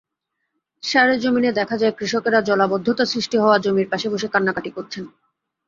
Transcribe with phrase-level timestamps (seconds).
[0.83, 5.03] সরেজমিনে দেখা যায়, কৃষকেরা জলাবদ্ধতা সৃষ্টি হওয়া জমির পাশে বসে কান্নাকাটি করছেন।